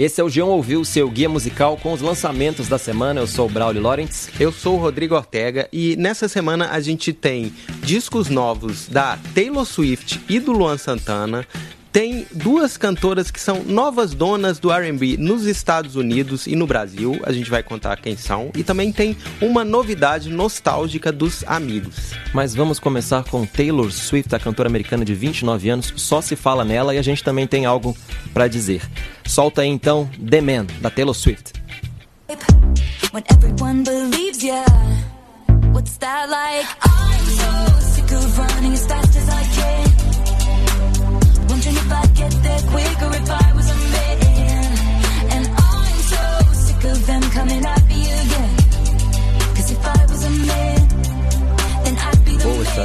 Esse 0.00 0.18
é 0.18 0.24
o 0.24 0.30
João 0.30 0.48
Ouviu, 0.48 0.82
seu 0.82 1.10
guia 1.10 1.28
musical 1.28 1.76
com 1.76 1.92
os 1.92 2.00
lançamentos 2.00 2.68
da 2.68 2.78
semana. 2.78 3.20
Eu 3.20 3.26
sou 3.26 3.46
o 3.46 3.50
Braulio 3.50 3.82
Lawrence. 3.82 4.30
Eu 4.40 4.50
sou 4.50 4.76
o 4.76 4.80
Rodrigo 4.80 5.14
Ortega 5.14 5.68
e 5.70 5.94
nessa 5.94 6.26
semana 6.26 6.70
a 6.70 6.80
gente 6.80 7.12
tem 7.12 7.52
discos 7.82 8.30
novos 8.30 8.88
da 8.88 9.18
Taylor 9.34 9.66
Swift 9.66 10.18
e 10.26 10.40
do 10.40 10.52
Luan 10.52 10.78
Santana, 10.78 11.46
tem 11.92 12.26
duas 12.32 12.76
cantoras 12.76 13.30
que 13.30 13.40
são 13.40 13.64
novas 13.64 14.14
donas 14.14 14.58
do 14.58 14.70
R&B 14.70 15.16
nos 15.18 15.44
Estados 15.44 15.96
Unidos 15.96 16.46
e 16.46 16.54
no 16.54 16.66
Brasil. 16.66 17.20
A 17.24 17.32
gente 17.32 17.50
vai 17.50 17.62
contar 17.62 17.96
quem 17.96 18.16
são. 18.16 18.50
E 18.56 18.62
também 18.62 18.92
tem 18.92 19.16
uma 19.40 19.64
novidade 19.64 20.30
nostálgica 20.30 21.10
dos 21.10 21.42
amigos. 21.46 22.12
Mas 22.32 22.54
vamos 22.54 22.78
começar 22.78 23.24
com 23.24 23.44
Taylor 23.44 23.90
Swift, 23.90 24.34
a 24.34 24.38
cantora 24.38 24.68
americana 24.68 25.04
de 25.04 25.14
29 25.14 25.68
anos. 25.68 25.92
Só 25.96 26.20
se 26.20 26.36
fala 26.36 26.64
nela 26.64 26.94
e 26.94 26.98
a 26.98 27.02
gente 27.02 27.24
também 27.24 27.46
tem 27.46 27.66
algo 27.66 27.96
para 28.32 28.46
dizer. 28.46 28.82
Solta 29.26 29.62
aí 29.62 29.68
então 29.68 30.08
The 30.28 30.40
Man, 30.40 30.66
da 30.80 30.90
Taylor 30.90 31.14
Swift. 31.14 31.52
When 33.12 33.24
everyone 33.32 33.82
believes 33.82 34.40
ya, 34.40 34.64
what's 35.72 35.96
that 35.98 36.30
like? 36.30 36.68
I'm 36.84 37.24
so 37.26 37.80
sick 37.80 38.12
of 38.12 38.38
running 38.38 38.72
as 38.74 38.86
fast 38.86 39.16
as 39.16 39.28
I 39.28 39.42
can. 39.56 39.99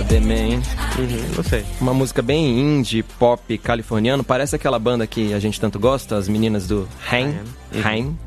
The 0.07 0.19
Man. 0.19 0.61
Uhum, 0.97 1.35
não 1.35 1.43
sei. 1.43 1.65
Uma 1.79 1.93
música 1.93 2.21
bem 2.21 2.59
indie, 2.59 3.03
pop 3.03 3.57
californiano. 3.57 4.23
Parece 4.23 4.55
aquela 4.55 4.79
banda 4.79 5.05
que 5.05 5.33
a 5.33 5.39
gente 5.39 5.59
tanto 5.59 5.79
gosta, 5.79 6.15
as 6.15 6.27
meninas 6.27 6.67
do 6.67 6.87
Haim. 7.09 7.35
Haim. 7.83 8.17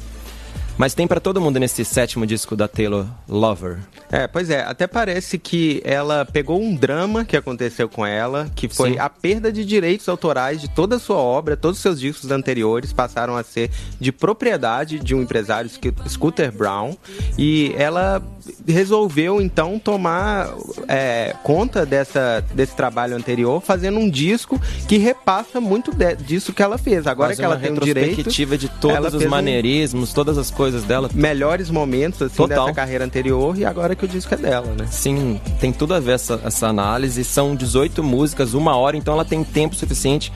Mas 0.79 0.95
tem 0.95 1.09
para 1.09 1.19
todo 1.19 1.41
mundo 1.41 1.59
nesse 1.59 1.84
sétimo 1.84 2.25
disco 2.25 2.55
da 2.55 2.69
Taylor 2.69 3.05
Lover. 3.29 3.79
É, 4.12 4.29
pois 4.29 4.48
é, 4.48 4.62
até 4.62 4.87
parece 4.87 5.37
que 5.37 5.83
ela 5.84 6.25
pegou 6.25 6.62
um 6.62 6.73
drama 6.75 7.25
que 7.25 7.37
aconteceu 7.37 7.89
com 7.89 8.07
ela, 8.07 8.48
que 8.55 8.69
foi 8.69 8.93
Sim. 8.93 8.99
a 9.01 9.11
perda 9.11 9.51
de 9.51 9.65
direitos 9.65 10.09
autorais 10.09 10.61
de 10.61 10.69
toda 10.69 10.97
a 10.97 10.99
sua 11.01 11.17
obra, 11.17 11.56
todos 11.56 11.79
os 11.79 11.83
seus 11.83 11.99
discos 11.99 12.31
anteriores 12.31 12.93
passaram 12.93 13.37
a 13.37 13.43
ser 13.43 13.73
de 13.99 14.12
propriedade 14.12 15.01
de 15.01 15.17
um 15.17 15.23
empresário, 15.23 15.69
Scooter 16.09 16.53
Brown, 16.53 16.97
e 17.37 17.75
ela 17.77 18.23
resolveu 18.66 19.41
então 19.41 19.78
tomar 19.78 20.52
é, 20.86 21.34
conta 21.42 21.84
dessa, 21.86 22.44
desse 22.54 22.74
trabalho 22.74 23.16
anterior, 23.16 23.60
fazendo 23.60 23.98
um 23.98 24.08
disco 24.08 24.60
que 24.86 24.98
repassa 24.98 25.60
muito 25.60 25.92
de, 25.92 26.16
disso 26.16 26.52
que 26.52 26.62
ela 26.62 26.78
fez. 26.78 27.06
Agora 27.06 27.28
Faz 27.28 27.38
que 27.38 27.44
ela 27.44 27.56
tem 27.56 27.72
o 27.72 27.80
direito, 27.80 28.30
de 28.30 28.69
todos 28.69 29.14
os 29.14 29.24
maneirismos, 29.26 30.10
um... 30.10 30.14
todas 30.14 30.38
as 30.38 30.50
coisas 30.50 30.84
dela, 30.84 31.10
melhores 31.14 31.70
momentos 31.70 32.22
assim 32.22 32.36
Total. 32.36 32.64
dessa 32.66 32.74
carreira 32.74 33.04
anterior 33.04 33.58
e 33.58 33.64
agora 33.64 33.94
que 33.94 34.04
o 34.04 34.08
disco 34.08 34.32
é 34.34 34.36
dela, 34.36 34.74
né? 34.76 34.86
Sim, 34.91 35.41
tem 35.60 35.72
tudo 35.72 35.94
a 35.94 36.00
ver 36.00 36.12
essa, 36.12 36.41
essa 36.44 36.66
análise. 36.66 37.24
São 37.24 37.54
18 37.54 38.02
músicas, 38.02 38.54
uma 38.54 38.76
hora, 38.76 38.96
então 38.96 39.14
ela 39.14 39.24
tem 39.24 39.42
tempo 39.44 39.74
suficiente 39.74 40.32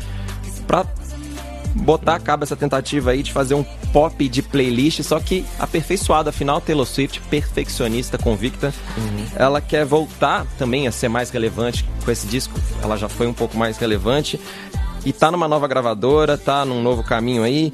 para 0.67 0.85
botar 1.75 2.17
a 2.17 2.21
cabo 2.21 2.45
essa 2.45 2.57
tentativa 2.57 3.13
aí 3.13 3.23
de 3.23 3.33
fazer 3.33 3.55
um 3.55 3.65
pop 3.93 4.29
de 4.29 4.43
playlist, 4.43 5.03
só 5.03 5.19
que 5.21 5.45
aperfeiçoado. 5.59 6.29
Afinal, 6.29 6.61
Taylor 6.61 6.87
Swift, 6.87 7.21
perfeccionista, 7.31 8.19
convicta, 8.19 8.73
uhum. 8.97 9.27
ela 9.37 9.61
quer 9.61 9.85
voltar 9.85 10.47
também 10.59 10.87
a 10.87 10.93
ser 10.93 11.09
mais 11.09 11.31
relevante 11.31 11.85
com 12.05 12.11
esse 12.11 12.27
disco. 12.27 12.59
Ela 12.83 12.97
já 12.97 13.09
foi 13.09 13.27
um 13.27 13.35
pouco 13.35 13.57
mais 13.57 13.79
relevante 13.79 14.39
e 15.05 15.13
tá 15.13 15.31
numa 15.31 15.49
nova 15.49 15.67
gravadora, 15.67 16.39
tá 16.39 16.65
num 16.65 16.83
novo 16.83 17.03
caminho 17.03 17.43
aí. 17.43 17.73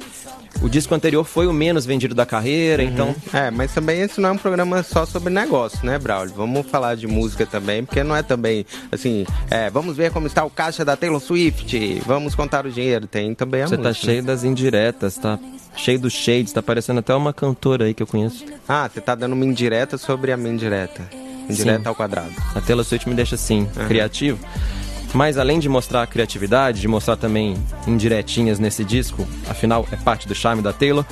O 0.61 0.67
disco 0.67 0.93
anterior 0.93 1.23
foi 1.23 1.47
o 1.47 1.53
menos 1.53 1.85
vendido 1.85 2.13
da 2.13 2.25
carreira, 2.25 2.83
uhum. 2.83 2.89
então. 2.89 3.15
É, 3.33 3.49
mas 3.49 3.73
também 3.73 4.01
esse 4.01 4.19
não 4.19 4.29
é 4.29 4.31
um 4.33 4.37
programa 4.37 4.83
só 4.83 5.05
sobre 5.05 5.31
negócio, 5.31 5.85
né, 5.85 5.97
Braulio? 5.97 6.33
Vamos 6.35 6.67
falar 6.67 6.95
de 6.95 7.07
música 7.07 7.45
também, 7.45 7.85
porque 7.85 8.03
não 8.03 8.15
é 8.15 8.21
também 8.21 8.65
assim, 8.91 9.25
é, 9.49 9.69
vamos 9.69 9.95
ver 9.95 10.11
como 10.11 10.27
está 10.27 10.43
o 10.43 10.49
caixa 10.49 10.83
da 10.83 10.97
Taylor 10.97 11.19
Swift, 11.19 12.01
vamos 12.05 12.35
contar 12.35 12.65
o 12.65 12.71
dinheiro. 12.71 13.07
Tem 13.07 13.33
também 13.33 13.61
a 13.61 13.67
Você 13.67 13.77
tá 13.77 13.89
música. 13.89 14.05
tá 14.05 14.11
cheio 14.11 14.23
das 14.23 14.43
indiretas, 14.43 15.15
tá 15.15 15.39
cheio 15.75 15.99
dos 15.99 16.13
shades, 16.13 16.51
tá 16.51 16.61
parecendo 16.61 16.99
até 16.99 17.13
uma 17.15 17.31
cantora 17.31 17.85
aí 17.85 17.93
que 17.93 18.03
eu 18.03 18.07
conheço. 18.07 18.45
Ah, 18.67 18.89
você 18.91 18.99
tá 18.99 19.15
dando 19.15 19.33
uma 19.33 19.45
indireta 19.45 19.97
sobre 19.97 20.31
a 20.31 20.37
minha 20.37 20.53
indireta. 20.53 21.01
Indireta 21.49 21.83
Sim. 21.83 21.87
ao 21.87 21.95
quadrado. 21.95 22.31
A 22.53 22.61
Taylor 22.61 22.83
Swift 22.83 23.07
me 23.07 23.15
deixa 23.15 23.35
assim, 23.35 23.61
uhum. 23.61 23.87
criativo. 23.87 24.39
Mas 25.13 25.37
além 25.37 25.59
de 25.59 25.67
mostrar 25.67 26.03
a 26.03 26.07
criatividade, 26.07 26.81
de 26.81 26.87
mostrar 26.87 27.15
também 27.15 27.57
indiretinhas 27.87 28.59
nesse 28.59 28.83
disco, 28.83 29.27
afinal 29.49 29.87
é 29.91 29.95
parte 29.95 30.27
do 30.27 30.35
charme 30.35 30.61
da 30.61 30.71
Taylor, 30.71 31.03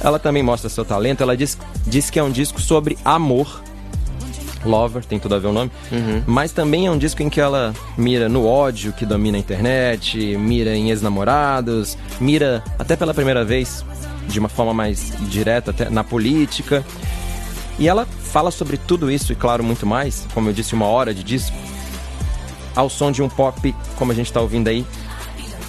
ela 0.00 0.18
também 0.18 0.42
mostra 0.42 0.68
seu 0.68 0.84
talento. 0.84 1.22
Ela 1.22 1.36
diz, 1.36 1.58
diz 1.86 2.10
que 2.10 2.18
é 2.18 2.22
um 2.22 2.30
disco 2.30 2.60
sobre 2.60 2.98
amor. 3.04 3.62
Lover, 4.64 5.04
tem 5.04 5.18
tudo 5.18 5.36
a 5.36 5.38
ver 5.38 5.46
o 5.46 5.52
nome. 5.52 5.70
Uhum. 5.92 6.22
Mas 6.26 6.52
também 6.52 6.86
é 6.86 6.90
um 6.90 6.98
disco 6.98 7.22
em 7.22 7.30
que 7.30 7.40
ela 7.40 7.72
mira 7.96 8.28
no 8.28 8.44
ódio 8.46 8.92
que 8.92 9.06
domina 9.06 9.36
a 9.36 9.40
internet, 9.40 10.36
mira 10.36 10.74
em 10.74 10.90
ex-namorados, 10.90 11.96
mira 12.20 12.64
até 12.78 12.96
pela 12.96 13.14
primeira 13.14 13.44
vez, 13.44 13.84
de 14.26 14.40
uma 14.40 14.48
forma 14.48 14.74
mais 14.74 15.12
direta, 15.28 15.70
até 15.70 15.88
na 15.88 16.02
política. 16.02 16.84
E 17.78 17.88
ela 17.88 18.06
fala 18.06 18.50
sobre 18.50 18.76
tudo 18.76 19.10
isso 19.10 19.32
e, 19.32 19.36
claro, 19.36 19.62
muito 19.62 19.86
mais. 19.86 20.26
Como 20.34 20.48
eu 20.48 20.52
disse, 20.52 20.74
uma 20.74 20.86
hora 20.86 21.14
de 21.14 21.22
disco 21.22 21.56
ao 22.76 22.88
som 22.88 23.10
de 23.10 23.22
um 23.22 23.28
pop, 23.28 23.74
como 23.96 24.12
a 24.12 24.14
gente 24.14 24.26
está 24.26 24.40
ouvindo 24.40 24.68
aí. 24.68 24.86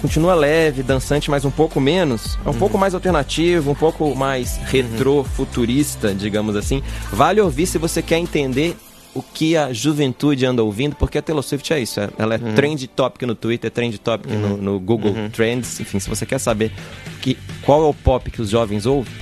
Continua 0.00 0.34
leve, 0.34 0.84
dançante, 0.84 1.28
mas 1.28 1.44
um 1.44 1.50
pouco 1.50 1.80
menos. 1.80 2.38
É 2.44 2.48
um 2.48 2.52
uhum. 2.52 2.58
pouco 2.58 2.78
mais 2.78 2.94
alternativo, 2.94 3.72
um 3.72 3.74
pouco 3.74 4.14
mais 4.14 4.56
retrô, 4.58 5.18
uhum. 5.18 5.24
futurista, 5.24 6.14
digamos 6.14 6.54
assim. 6.54 6.82
Vale 7.10 7.40
ouvir 7.40 7.66
se 7.66 7.78
você 7.78 8.00
quer 8.00 8.18
entender 8.18 8.76
o 9.12 9.20
que 9.22 9.56
a 9.56 9.72
juventude 9.72 10.46
anda 10.46 10.62
ouvindo, 10.62 10.94
porque 10.94 11.18
a 11.18 11.22
Taylor 11.22 11.42
Swift 11.42 11.72
é 11.72 11.80
isso. 11.80 11.98
Ela 12.16 12.36
é 12.36 12.38
uhum. 12.38 12.54
trend 12.54 12.86
topic 12.86 13.22
no 13.22 13.34
Twitter, 13.34 13.70
trend 13.70 13.98
topic 13.98 14.30
no, 14.30 14.48
uhum. 14.48 14.56
no, 14.58 14.78
Google 14.78 15.10
uhum. 15.10 15.30
Trends. 15.30 15.80
Enfim, 15.80 15.98
se 15.98 16.08
você 16.08 16.24
quer 16.24 16.38
saber 16.38 16.70
que, 17.20 17.36
qual 17.62 17.82
é 17.82 17.86
o 17.88 17.94
pop 17.94 18.30
que 18.30 18.40
os 18.40 18.50
jovens 18.50 18.86
ouvem, 18.86 19.12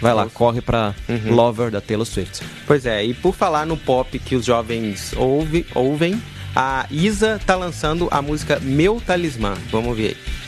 Vai 0.00 0.14
lá, 0.14 0.26
corre 0.32 0.62
pra 0.62 0.94
uhum. 1.08 1.34
Lover 1.34 1.70
da 1.70 1.80
Taylor 1.80 2.06
Swift. 2.06 2.42
Pois 2.66 2.86
é, 2.86 3.04
e 3.04 3.12
por 3.12 3.34
falar 3.34 3.66
no 3.66 3.76
pop 3.76 4.18
que 4.18 4.34
os 4.34 4.46
jovens 4.46 5.12
ouve, 5.16 5.66
ouvem, 5.74 6.20
a 6.54 6.86
Isa 6.90 7.40
tá 7.44 7.54
lançando 7.54 8.08
a 8.10 8.20
música 8.20 8.58
Meu 8.60 9.00
Talismã. 9.00 9.54
Vamos 9.70 9.96
ver 9.96 10.08
aí. 10.08 10.39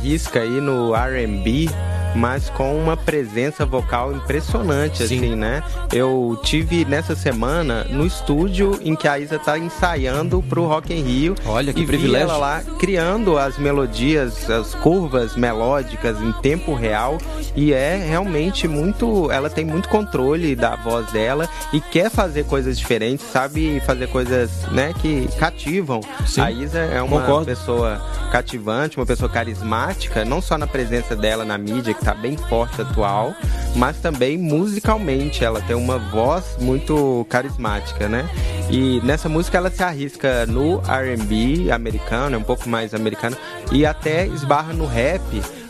Arrisca 0.00 0.40
aí 0.40 0.62
no 0.62 0.94
R&B 0.96 1.68
mas 2.14 2.50
com 2.50 2.76
uma 2.76 2.96
presença 2.96 3.64
vocal 3.64 4.12
impressionante, 4.12 5.06
Sim. 5.06 5.16
assim, 5.16 5.36
né? 5.36 5.62
Eu 5.92 6.38
tive 6.42 6.84
nessa 6.84 7.14
semana 7.14 7.84
no 7.84 8.06
estúdio 8.06 8.78
em 8.82 8.94
que 8.94 9.06
a 9.06 9.18
Isa 9.18 9.38
tá 9.38 9.58
ensaiando 9.58 10.42
pro 10.42 10.66
Rock 10.66 10.92
in 10.92 11.02
Rio. 11.02 11.34
Olha 11.46 11.72
que 11.72 11.82
e 11.82 11.86
privilégio. 11.86 12.28
ela 12.28 12.36
lá 12.36 12.62
criando 12.78 13.38
as 13.38 13.58
melodias, 13.58 14.48
as 14.50 14.74
curvas 14.74 15.36
melódicas 15.36 16.20
em 16.20 16.32
tempo 16.40 16.74
real 16.74 17.18
e 17.54 17.72
é 17.72 17.96
realmente 17.96 18.66
muito, 18.66 19.30
ela 19.30 19.50
tem 19.50 19.64
muito 19.64 19.88
controle 19.88 20.54
da 20.56 20.76
voz 20.76 21.10
dela 21.12 21.48
e 21.72 21.80
quer 21.80 22.10
fazer 22.10 22.44
coisas 22.44 22.78
diferentes, 22.78 23.26
sabe 23.26 23.80
fazer 23.86 24.08
coisas, 24.08 24.50
né, 24.70 24.92
que 25.00 25.28
cativam. 25.38 26.00
Sim. 26.26 26.40
A 26.40 26.50
Isa 26.50 26.78
é 26.78 27.00
uma 27.02 27.20
Concordo. 27.20 27.46
pessoa 27.46 28.00
cativante, 28.30 28.96
uma 28.96 29.06
pessoa 29.06 29.30
carismática, 29.30 30.24
não 30.24 30.40
só 30.40 30.56
na 30.56 30.66
presença 30.66 31.16
dela 31.16 31.44
na 31.44 31.58
mídia 31.58 31.94
tá 32.00 32.14
bem 32.14 32.36
forte 32.36 32.80
atual, 32.80 33.34
mas 33.76 33.98
também 33.98 34.36
musicalmente 34.36 35.44
ela 35.44 35.60
tem 35.60 35.76
uma 35.76 35.98
voz 35.98 36.56
muito 36.58 37.26
carismática, 37.28 38.08
né? 38.08 38.28
E 38.70 39.00
nessa 39.02 39.28
música 39.28 39.58
ela 39.58 39.70
se 39.70 39.82
arrisca 39.82 40.46
no 40.46 40.80
R&B 40.88 41.70
americano, 41.70 42.36
é 42.36 42.38
um 42.38 42.42
pouco 42.42 42.68
mais 42.68 42.94
americano, 42.94 43.36
e 43.72 43.84
até 43.84 44.26
esbarra 44.26 44.72
no 44.72 44.86
rap, 44.86 45.22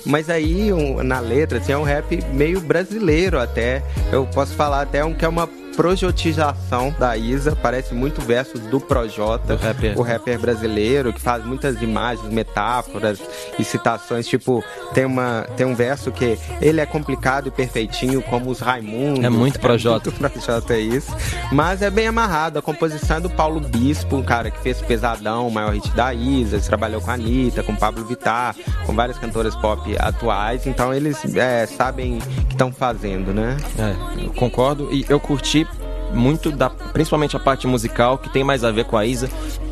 mas 0.04 0.30
aí 0.30 0.72
um, 0.72 1.02
na 1.02 1.20
letra 1.20 1.58
assim, 1.58 1.72
é 1.72 1.78
um 1.78 1.82
rap 1.82 2.22
meio 2.32 2.60
brasileiro 2.60 3.38
até. 3.38 3.82
Eu 4.12 4.26
posso 4.26 4.54
falar 4.54 4.82
até 4.82 5.04
um 5.04 5.14
que 5.14 5.24
é 5.24 5.28
uma 5.28 5.48
projotização 5.76 6.94
da 6.98 7.16
Isa, 7.16 7.56
parece 7.56 7.94
muito 7.94 8.20
verso 8.20 8.58
do 8.58 8.80
Projota, 8.80 9.56
rapper. 9.56 9.98
o 9.98 10.02
rapper 10.02 10.38
brasileiro, 10.38 11.12
que 11.12 11.20
faz 11.20 11.44
muitas 11.44 11.80
imagens, 11.82 12.32
metáforas 12.32 13.20
e 13.58 13.64
citações, 13.64 14.26
tipo, 14.26 14.62
tem, 14.92 15.04
uma, 15.04 15.46
tem 15.56 15.66
um 15.66 15.74
verso 15.74 16.10
que 16.10 16.38
ele 16.60 16.80
é 16.80 16.86
complicado 16.86 17.48
e 17.48 17.50
perfeitinho, 17.50 18.22
como 18.22 18.50
os 18.50 18.60
Raimundos. 18.60 19.24
É 19.24 19.28
muito 19.28 19.58
Projota. 19.58 20.08
É 20.08 20.12
muito 20.12 20.32
Projota 20.32 20.74
é 20.74 20.80
isso. 20.80 21.14
Mas 21.52 21.82
é 21.82 21.90
bem 21.90 22.06
amarrado, 22.06 22.58
a 22.58 22.62
composição 22.62 23.16
é 23.18 23.20
do 23.20 23.30
Paulo 23.30 23.60
Bispo, 23.60 24.16
um 24.16 24.22
cara 24.22 24.50
que 24.50 24.60
fez 24.60 24.80
Pesadão, 24.80 25.48
o 25.48 25.50
maior 25.50 25.72
hit 25.72 25.90
da 25.92 26.12
Isa, 26.12 26.60
trabalhou 26.60 27.00
com 27.00 27.10
a 27.10 27.14
Anitta, 27.14 27.62
com 27.62 27.74
Pablo 27.74 28.04
Vittar, 28.04 28.54
com 28.86 28.94
várias 28.94 29.18
cantoras 29.18 29.54
pop 29.56 29.96
atuais, 29.98 30.66
então 30.66 30.92
eles 30.92 31.36
é, 31.36 31.66
sabem 31.66 32.18
o 32.18 32.20
que 32.46 32.54
estão 32.54 32.72
fazendo, 32.72 33.32
né? 33.32 33.56
É, 33.78 34.24
eu 34.24 34.32
concordo 34.32 34.88
e 34.92 35.04
eu 35.08 35.18
curti 35.18 35.66
muito 36.12 36.50
da, 36.50 36.68
principalmente 36.70 37.36
a 37.36 37.40
parte 37.40 37.66
musical 37.66 38.18
que 38.18 38.28
tem 38.28 38.42
mais 38.44 38.64
a 38.64 38.70
ver 38.70 38.84
com 38.84 38.96
a 38.96 39.04
Isa. 39.06 39.28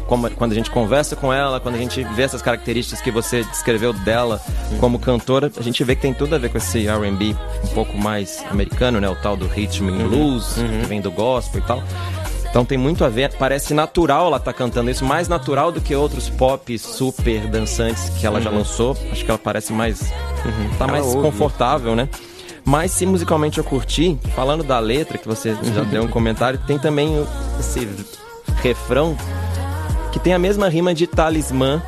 Como, 0.06 0.30
quando 0.30 0.52
a 0.52 0.54
gente 0.54 0.70
conversa 0.70 1.14
com 1.14 1.30
ela, 1.32 1.60
quando 1.60 1.74
a 1.74 1.78
gente 1.78 2.02
vê 2.14 2.22
essas 2.22 2.40
características 2.40 3.02
que 3.02 3.10
você 3.10 3.44
descreveu 3.44 3.92
dela 3.92 4.40
como 4.80 4.98
cantora, 4.98 5.52
a 5.54 5.62
gente 5.62 5.84
vê 5.84 5.94
que 5.94 6.00
tem 6.00 6.14
tudo 6.14 6.34
a 6.34 6.38
ver 6.38 6.48
com 6.48 6.56
esse 6.56 6.86
R&B 6.86 7.36
um 7.64 7.68
pouco 7.74 7.96
mais 7.98 8.42
americano, 8.50 9.00
né? 9.00 9.08
O 9.08 9.14
tal 9.16 9.36
do 9.36 9.46
rhythm 9.46 9.88
and 9.90 10.08
blues, 10.08 10.54
que 10.54 10.86
vem 10.86 11.00
do 11.02 11.10
gospel 11.10 11.60
e 11.60 11.64
tal. 11.64 11.82
Então 12.48 12.64
tem 12.64 12.78
muito 12.78 13.04
a 13.04 13.10
ver, 13.10 13.34
parece 13.34 13.74
natural 13.74 14.28
ela 14.28 14.40
tá 14.40 14.54
cantando 14.54 14.90
isso, 14.90 15.04
mais 15.04 15.28
natural 15.28 15.70
do 15.70 15.82
que 15.82 15.94
outros 15.94 16.30
pop 16.30 16.78
super 16.78 17.46
dançantes 17.46 18.08
que 18.18 18.26
ela 18.26 18.40
já 18.40 18.48
lançou. 18.48 18.96
Acho 19.12 19.22
que 19.22 19.30
ela 19.30 19.38
parece 19.38 19.74
mais. 19.74 20.00
tá 20.78 20.84
Ela 20.84 20.92
mais 20.92 21.04
ouve. 21.04 21.20
confortável, 21.20 21.94
né? 21.94 22.08
Mas 22.68 22.90
se 22.90 23.06
musicalmente 23.06 23.56
eu 23.56 23.64
curti, 23.64 24.18
falando 24.34 24.62
da 24.62 24.78
letra, 24.78 25.16
que 25.16 25.26
você 25.26 25.56
já 25.74 25.84
deu 25.84 26.02
um 26.02 26.08
comentário, 26.08 26.60
tem 26.66 26.78
também 26.78 27.26
esse 27.58 27.88
refrão 28.62 29.16
que 30.12 30.18
tem 30.18 30.34
a 30.34 30.38
mesma 30.38 30.68
rima 30.68 30.92
de 30.92 31.06
talismã 31.06 31.82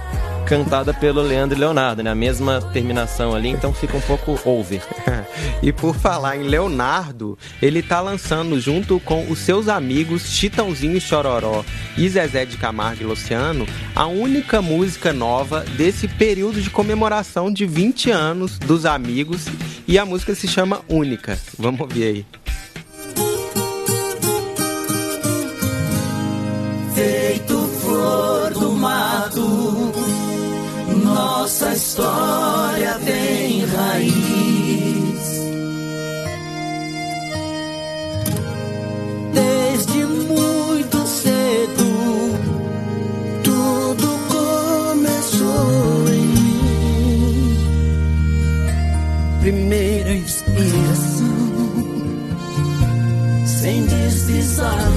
cantada 0.46 0.94
pelo 0.94 1.20
Leandro 1.20 1.58
Leonardo, 1.58 2.02
né? 2.02 2.10
A 2.10 2.14
mesma 2.14 2.62
terminação 2.72 3.34
ali, 3.34 3.50
então 3.50 3.74
fica 3.74 3.94
um 3.94 4.00
pouco 4.00 4.40
over. 4.48 4.82
E 5.62 5.72
por 5.72 5.94
falar 5.94 6.38
em 6.38 6.44
Leonardo, 6.44 7.38
ele 7.60 7.82
tá 7.82 8.00
lançando 8.00 8.58
junto 8.58 8.98
com 9.00 9.30
os 9.30 9.40
seus 9.40 9.68
amigos 9.68 10.22
Chitãozinho 10.22 10.96
e 10.96 11.00
Chororó 11.00 11.62
e 11.98 12.08
Zezé 12.08 12.46
de 12.46 12.56
Camargo 12.56 13.02
e 13.02 13.04
Luciano 13.04 13.66
a 13.94 14.06
única 14.06 14.62
música 14.62 15.12
nova 15.12 15.60
desse 15.76 16.08
período 16.08 16.62
de 16.62 16.70
comemoração 16.70 17.52
de 17.52 17.66
20 17.66 18.10
anos 18.10 18.58
dos 18.58 18.86
amigos 18.86 19.44
e 19.90 19.98
a 19.98 20.06
música 20.06 20.36
se 20.36 20.46
chama 20.46 20.82
Única. 20.88 21.36
Vamos 21.58 21.80
ouvir 21.80 22.04
aí. 22.04 22.26
feito 26.94 27.58
flor 27.80 28.52
do 28.52 28.72
mato. 28.72 29.92
Nossa 31.02 31.72
história 31.72 33.00
tem 33.04 33.39
Primeira 49.40 50.12
inspiração, 50.12 51.26
sem 53.46 53.86
deslizar. 53.86 54.88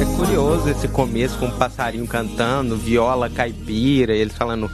É 0.00 0.16
curioso 0.16 0.68
esse 0.70 0.86
começo 0.88 1.36
com 1.38 1.46
um 1.46 1.50
passarinho 1.58 2.06
cantando, 2.06 2.76
viola 2.76 3.28
caipira, 3.28 4.14
eles 4.14 4.36
falando 4.36 4.70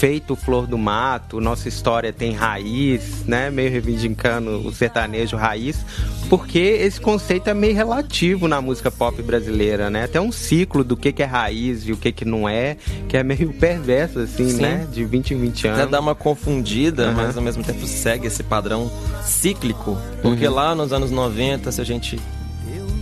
feito 0.00 0.34
flor 0.34 0.66
do 0.66 0.78
mato, 0.78 1.42
nossa 1.42 1.68
história 1.68 2.10
tem 2.10 2.32
raiz, 2.32 3.22
né? 3.26 3.50
Meio 3.50 3.70
reivindicando 3.70 4.66
o 4.66 4.72
sertanejo 4.72 5.36
raiz, 5.36 5.84
porque 6.30 6.58
esse 6.58 6.98
conceito 6.98 7.50
é 7.50 7.52
meio 7.54 7.74
relativo 7.74 8.48
na 8.48 8.62
música 8.62 8.90
pop 8.90 9.20
brasileira, 9.20 9.90
né? 9.90 10.06
Tem 10.06 10.18
um 10.18 10.32
ciclo 10.32 10.82
do 10.82 10.96
que, 10.96 11.12
que 11.12 11.22
é 11.22 11.26
raiz 11.26 11.86
e 11.86 11.92
o 11.92 11.98
que, 11.98 12.12
que 12.12 12.24
não 12.24 12.48
é, 12.48 12.78
que 13.10 13.16
é 13.18 13.22
meio 13.22 13.52
perverso, 13.52 14.20
assim, 14.20 14.48
Sim. 14.48 14.62
né? 14.62 14.86
De 14.90 15.04
20 15.04 15.34
em 15.34 15.38
20 15.38 15.68
Até 15.68 15.80
anos. 15.82 15.90
dá 15.90 16.00
uma 16.00 16.14
confundida, 16.14 17.08
Aham. 17.08 17.12
mas 17.26 17.36
ao 17.36 17.42
mesmo 17.42 17.62
tempo 17.62 17.86
segue 17.86 18.26
esse 18.26 18.42
padrão 18.42 18.90
cíclico. 19.22 19.98
Porque 20.22 20.48
Uhum. 20.48 20.54
lá 20.54 20.74
nos 20.74 20.94
anos 20.94 21.10
90, 21.10 21.70
se 21.72 21.78
a 21.78 21.84
gente 21.84 22.18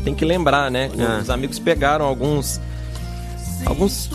tem 0.03 0.17
que 0.17 0.25
lembrar, 0.25 0.69
né? 0.69 0.91
Ah. 0.99 1.21
Os 1.23 1.31
amigos 1.31 1.61
pegaram 1.61 2.05
alguns 2.05 2.61
alguns 3.67 4.11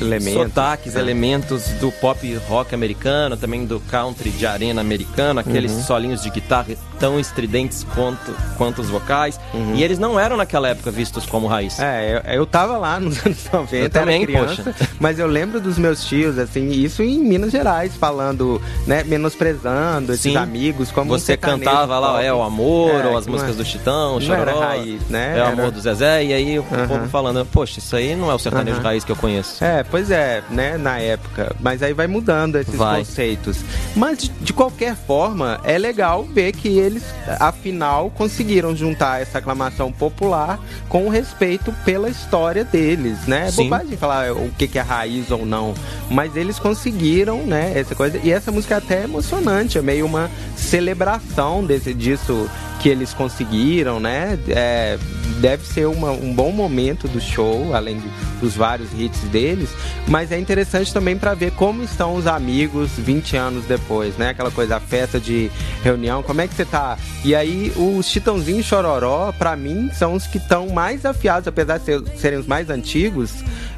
Elementos. 0.00 0.42
sotaques, 0.42 0.96
Ah. 0.96 1.00
elementos 1.00 1.64
do 1.80 1.90
pop 1.92 2.34
rock 2.48 2.74
americano, 2.74 3.36
também 3.36 3.64
do 3.64 3.80
country 3.80 4.30
de 4.30 4.46
arena 4.46 4.80
americano, 4.80 5.40
aqueles 5.40 5.72
Uhum. 5.72 5.82
solinhos 5.82 6.22
de 6.22 6.30
guitarra 6.30 6.74
tão 6.98 7.18
estridentes 7.20 7.84
quanto, 7.94 8.34
quanto 8.56 8.80
os 8.82 8.88
vocais. 8.88 9.38
Uhum. 9.54 9.74
E 9.74 9.82
eles 9.84 9.98
não 9.98 10.18
eram 10.18 10.36
naquela 10.36 10.68
época 10.68 10.90
vistos 10.90 11.24
como 11.26 11.46
raiz. 11.46 11.78
É, 11.78 12.22
eu, 12.26 12.32
eu 12.40 12.46
tava 12.46 12.76
lá 12.78 12.98
nos 13.00 13.24
anos 13.24 13.38
90, 13.52 13.76
Eu 13.76 13.90
também, 13.90 14.24
criança, 14.26 14.74
mas 14.98 15.18
eu 15.18 15.26
lembro 15.26 15.60
dos 15.60 15.78
meus 15.78 16.04
tios, 16.04 16.38
assim, 16.38 16.70
isso 16.70 17.02
em 17.02 17.18
Minas 17.20 17.52
Gerais, 17.52 17.94
falando, 17.96 18.60
né, 18.86 19.04
menosprezando 19.04 20.12
esses 20.12 20.32
Sim. 20.32 20.36
amigos, 20.36 20.90
como 20.90 21.14
um 21.14 21.18
Você 21.18 21.26
sertanejo 21.26 21.64
cantava 21.64 21.98
lá, 21.98 22.22
é 22.22 22.32
o 22.32 22.42
amor, 22.42 22.90
É, 23.04 23.06
ou 23.06 23.16
as 23.16 23.26
músicas 23.26 23.54
é- 23.54 23.58
do 23.58 23.64
Chitão, 23.64 24.16
era 24.16 24.20
Chororó, 24.20 24.60
raiz, 24.60 25.00
né? 25.08 25.32
É 25.32 25.34
o 25.34 25.44
Era- 25.44 25.48
amor 25.52 25.70
do 25.70 25.80
Zezé, 25.80 26.24
e 26.24 26.32
aí 26.32 26.58
o 26.58 26.64
Aham. 26.72 26.88
povo 26.88 27.08
falando, 27.08 27.44
poxa, 27.46 27.78
isso 27.78 27.94
aí 27.96 28.14
não 28.16 28.30
é 28.30 28.34
o 28.34 28.38
sertanejo. 28.38 28.80
Raiz 28.86 29.04
que 29.04 29.12
eu 29.12 29.16
conheço. 29.16 29.62
É, 29.62 29.82
pois 29.82 30.10
é, 30.10 30.42
né, 30.50 30.76
na 30.76 30.98
época. 30.98 31.54
Mas 31.60 31.82
aí 31.82 31.92
vai 31.92 32.06
mudando 32.06 32.56
esses 32.56 32.74
Vai. 32.74 32.98
conceitos. 32.98 33.58
Mas, 33.94 34.18
de, 34.18 34.28
de 34.40 34.52
qualquer 34.52 34.94
forma, 34.94 35.60
é 35.64 35.78
legal 35.78 36.24
ver 36.24 36.52
que 36.52 36.68
eles, 36.68 37.04
afinal, 37.40 38.10
conseguiram 38.10 38.74
juntar 38.74 39.20
essa 39.20 39.38
aclamação 39.38 39.92
popular 39.92 40.58
com 40.88 41.06
o 41.06 41.08
respeito 41.08 41.72
pela 41.84 42.08
história 42.08 42.64
deles, 42.64 43.26
né? 43.26 43.48
É 43.48 43.50
Sim. 43.50 43.64
bobagem 43.64 43.96
falar 43.96 44.32
o 44.32 44.50
que, 44.56 44.66
que 44.68 44.78
é 44.78 44.82
raiz 44.82 45.30
ou 45.30 45.44
não. 45.44 45.74
Mas 46.10 46.36
eles 46.36 46.58
conseguiram, 46.58 47.42
né, 47.46 47.72
essa 47.74 47.94
coisa. 47.94 48.18
E 48.22 48.30
essa 48.30 48.50
música 48.50 48.74
é 48.74 48.78
até 48.78 49.04
emocionante, 49.04 49.78
é 49.78 49.82
meio 49.82 50.06
uma 50.06 50.30
celebração 50.56 51.64
desse, 51.64 51.92
disso 51.92 52.48
que 52.80 52.88
eles 52.88 53.12
conseguiram, 53.12 53.98
né? 53.98 54.38
É, 54.48 54.98
deve 55.40 55.66
ser 55.66 55.86
uma- 55.86 56.10
um 56.10 56.32
bom 56.34 56.50
momento 56.50 57.06
do 57.08 57.20
show, 57.20 57.74
além 57.74 58.02
dos 58.40 58.54
vários 58.54 58.88
hits 58.98 59.20
deles, 59.30 59.68
mas 60.08 60.32
é 60.32 60.38
interessante 60.38 60.92
também 60.92 61.16
para 61.16 61.34
ver 61.34 61.52
como 61.52 61.82
estão 61.82 62.14
os 62.14 62.26
amigos 62.26 62.90
20 62.96 63.36
anos 63.36 63.64
depois, 63.64 64.16
né? 64.16 64.30
Aquela 64.30 64.50
coisa, 64.50 64.76
a 64.76 64.80
festa 64.80 65.18
de 65.20 65.50
reunião, 65.82 66.22
como 66.22 66.40
é 66.40 66.48
que 66.48 66.54
você 66.54 66.64
tá? 66.64 66.96
E 67.24 67.34
aí, 67.34 67.72
os 67.76 68.06
Chitãozinho 68.06 68.60
e 68.60 68.62
Chororó, 68.62 69.32
para 69.38 69.56
mim, 69.56 69.90
são 69.92 70.14
os 70.14 70.26
que 70.26 70.38
estão 70.38 70.68
mais 70.68 71.04
afiados, 71.04 71.46
apesar 71.48 71.78
de 71.78 71.84
ser- 71.84 72.02
serem 72.16 72.38
os 72.38 72.46
mais 72.46 72.70
antigos, 72.70 73.32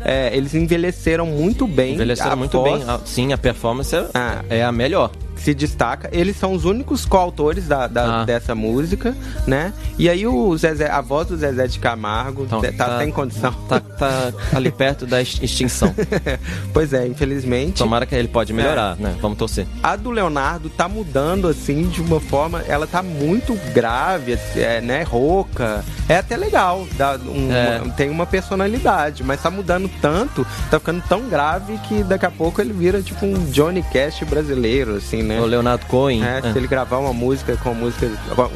é, 0.04 0.30
eles 0.37 0.54
envelheceram 0.54 1.26
muito 1.26 1.66
bem. 1.66 1.94
Envelheceram 1.94 2.37
muito 2.37 2.59
voz 2.59 2.80
bem. 2.80 2.85
Ah, 2.88 3.00
Sim, 3.04 3.33
a 3.33 3.38
performance 3.38 3.94
é, 3.94 4.04
Ah. 4.14 4.44
é 4.49 4.64
a 4.64 4.71
melhor. 4.73 5.11
Se 5.38 5.54
destaca. 5.54 6.09
Eles 6.12 6.37
são 6.37 6.52
os 6.52 6.64
únicos 6.64 7.04
coautores 7.04 7.66
da, 7.66 7.87
da- 7.87 8.23
Ah. 8.23 8.25
dessa 8.25 8.54
música, 8.54 9.16
né? 9.47 9.73
E 9.99 10.09
aí 10.09 10.26
o 10.26 10.57
Zezé, 10.57 10.90
a 10.90 11.00
voz 11.00 11.28
do 11.28 11.37
Zezé 11.37 11.66
de 11.66 11.78
Camargo 11.78 12.45
Então, 12.45 12.61
tá, 12.76 12.99
sem 12.99 13.11
condição. 13.11 13.52
Tá, 13.68 13.80
tá 13.80 14.33
ali 14.54 14.71
perto 14.71 15.07
da 15.07 15.18
ex- 15.21 15.38
extinção. 15.42 15.95
pois 16.73 16.92
é, 16.92 17.07
infelizmente. 17.07 17.78
Tomara 17.78 18.07
que 18.07 18.14
ele 18.14 18.28
pode 18.28 18.52
melhorar, 18.52 18.97
É. 18.99 19.02
né? 19.02 19.16
Vamos 19.21 19.38
torcer. 19.38 19.66
A 19.83 19.97
do 19.97 20.11
Leonardo 20.11 20.68
tá 20.71 20.88
mudando 20.88 21.49
assim 21.49 21.88
de 21.88 22.00
uma 22.00 22.21
forma, 22.21 22.62
ela 22.68 22.87
tá 22.87 23.02
muito 23.02 23.54
grave, 23.73 24.38
é, 24.57 24.80
né, 24.80 25.02
rouca. 25.02 25.85
É 26.09 26.16
até 26.16 26.37
legal, 26.37 26.87
dá 26.97 27.18
um- 27.25 27.52
É. 27.52 27.80
uma- 27.83 27.92
tem 27.95 28.11
uma 28.11 28.26
personalidade, 28.26 29.23
mas 29.23 29.42
tá 29.42 29.50
mudando 29.50 29.90
tanto, 30.00 30.47
tá 30.71 30.78
ficando 30.78 31.02
tão 31.09 31.28
grave 31.28 31.76
que 31.88 32.02
daqui 32.02 32.26
a 32.26 32.30
pouco 32.30 32.61
ele 32.61 32.73
vira 32.73 33.02
tipo 33.02 33.25
um 33.26 33.35
Johnny 33.50 33.83
Cash 33.83 34.23
brasileiro, 34.28 34.97
assim, 34.97 35.23
né? 35.28 35.40
O 35.40 35.44
Leonardo 35.47 35.87
Cohen. 35.87 36.25
É, 36.25 36.40
é. 36.42 36.52
se 36.52 36.58
ele 36.58 36.66
gravar 36.66 36.99
uma 36.99 37.12
música 37.12 37.56
com 37.56 37.75
músicas. 37.75 38.11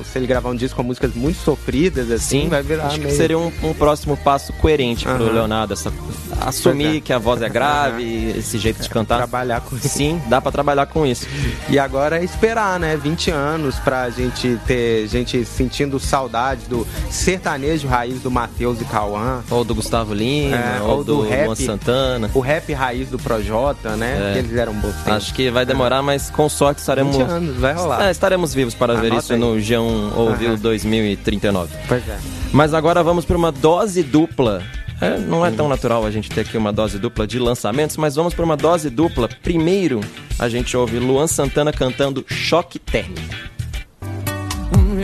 Se 0.04 0.18
ele 0.18 0.26
gravar 0.26 0.50
um 0.50 0.56
disco 0.56 0.76
com 0.76 0.82
músicas 0.82 1.14
muito 1.14 1.38
sofridas, 1.38 2.10
assim, 2.10 2.42
Sim, 2.42 2.48
vai 2.48 2.62
virar 2.62 2.86
acho 2.86 2.98
que 2.98 3.04
meio. 3.04 3.16
seria 3.16 3.38
um, 3.38 3.52
um 3.62 3.72
próximo 3.74 4.16
passo 4.16 4.52
coerente 4.54 5.04
pro 5.04 5.14
Aham. 5.14 5.32
Leonardo. 5.32 5.72
Essa, 5.72 5.92
assumir 6.40 7.00
que 7.00 7.12
a 7.12 7.18
voz 7.18 7.40
é 7.42 7.48
grave, 7.48 8.30
esse 8.36 8.58
jeito 8.58 8.82
de 8.82 8.88
cantar. 8.88 9.18
Trabalhar 9.18 9.60
com 9.60 9.76
isso. 9.76 9.88
Sim, 9.88 10.20
dá 10.26 10.40
pra 10.40 10.50
trabalhar 10.50 10.86
com 10.86 11.06
isso. 11.06 11.26
E 11.68 11.78
agora 11.78 12.18
é 12.18 12.24
esperar, 12.24 12.80
né? 12.80 12.96
20 12.96 13.30
anos 13.30 13.78
pra 13.78 14.10
gente 14.10 14.58
ter 14.66 15.06
gente 15.08 15.44
sentindo 15.44 15.98
saudades 16.00 16.66
do 16.66 16.86
sertanejo 17.10 17.86
raiz 17.86 18.20
do 18.20 18.30
Matheus 18.30 18.80
e 18.80 18.84
Cauã. 18.84 19.42
Ou 19.50 19.64
do 19.64 19.74
Gustavo 19.74 20.14
Lima, 20.14 20.56
É, 20.56 20.80
ou, 20.82 20.88
ou 20.98 21.04
do, 21.04 21.16
do 21.16 21.28
rap. 21.28 21.46
Luan 21.46 21.54
Santana. 21.54 22.30
O 22.34 22.40
rap 22.40 22.72
raiz 22.72 23.08
do 23.08 23.18
Projota, 23.18 23.96
né? 23.96 24.30
É. 24.30 24.32
Que 24.32 24.38
eles 24.40 24.56
eram 24.56 24.72
bons. 24.74 24.94
Acho 25.06 25.34
que 25.34 25.50
vai 25.50 25.64
demorar, 25.64 26.02
mas 26.02 26.30
com 26.30 26.48
sorte 26.64 26.78
estaremos. 26.78 27.16
20 27.16 27.28
anos, 27.28 27.56
vai 27.56 27.74
rolar. 27.74 28.06
É, 28.06 28.10
estaremos 28.10 28.54
vivos 28.54 28.74
para 28.74 28.94
ver 28.94 29.08
Anota 29.08 29.22
isso 29.22 29.32
aí. 29.32 29.38
no 29.38 29.56
G1 29.56 30.16
Ouviu 30.16 30.48
Aham. 30.50 30.58
2039. 30.58 31.74
Pois 31.88 32.08
é. 32.08 32.18
Mas 32.52 32.74
agora 32.74 33.02
vamos 33.02 33.24
para 33.24 33.36
uma 33.36 33.50
dose 33.50 34.02
dupla. 34.02 34.62
É, 35.00 35.18
não 35.18 35.44
é 35.44 35.50
tão 35.50 35.68
natural 35.68 36.06
a 36.06 36.10
gente 36.12 36.30
ter 36.30 36.42
aqui 36.42 36.56
uma 36.56 36.72
dose 36.72 36.96
dupla 36.96 37.26
de 37.26 37.38
lançamentos, 37.38 37.96
mas 37.96 38.14
vamos 38.14 38.34
para 38.34 38.44
uma 38.44 38.56
dose 38.56 38.88
dupla. 38.88 39.28
Primeiro, 39.42 40.00
a 40.38 40.48
gente 40.48 40.76
ouve 40.76 40.98
Luan 40.98 41.26
Santana 41.26 41.72
cantando 41.72 42.24
Choque 42.28 42.78
Térmico. 42.78 43.20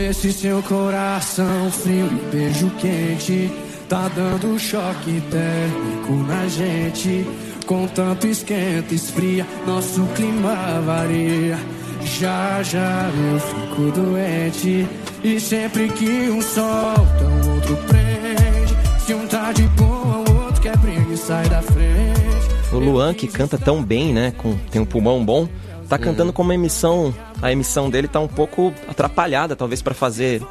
Esse 0.09 0.31
seu 0.31 0.63
coração 0.63 1.69
frio 1.71 2.07
e 2.07 2.35
beijo 2.35 2.69
quente 2.79 3.51
Tá 3.89 4.07
dando 4.07 4.59
choque 4.59 5.19
térmico 5.31 6.13
na 6.27 6.47
gente 6.47 7.25
Com 7.69 7.85
tanto 7.85 8.25
esquenta, 8.25 8.95
esfria 8.95 9.45
Nosso 9.67 10.03
clima 10.15 10.81
varia. 10.83 11.55
Já 12.01 12.63
já 12.63 13.11
eu 13.31 13.39
fico 13.39 13.91
doente. 13.91 14.87
E 15.23 15.39
sempre 15.39 15.87
que 15.89 16.31
um 16.31 16.41
solta, 16.41 17.25
o 17.25 17.53
outro 17.53 17.77
prende. 17.85 18.75
Se 19.05 19.13
um 19.13 19.27
tá 19.27 19.51
de 19.51 19.67
boa, 19.67 20.17
o 20.17 20.45
outro 20.45 20.59
quer 20.63 20.75
briga 20.77 21.13
e 21.13 21.15
sai 21.15 21.47
da 21.47 21.61
frente. 21.61 22.73
O 22.73 22.79
Luan, 22.79 23.13
que 23.13 23.27
canta 23.27 23.55
tão 23.55 23.83
bem, 23.83 24.13
né? 24.13 24.33
Com, 24.35 24.57
tem 24.71 24.81
um 24.81 24.85
pulmão 24.85 25.23
bom, 25.23 25.47
tá 25.87 25.99
cantando 25.99 26.33
com 26.33 26.41
uma 26.41 26.55
emissão. 26.55 27.13
A 27.39 27.51
emissão 27.51 27.87
dele 27.87 28.07
tá 28.07 28.19
um 28.19 28.27
pouco 28.27 28.73
atrapalhada, 28.87 29.55
talvez 29.55 29.79
para 29.79 29.93
fazer 29.93 30.41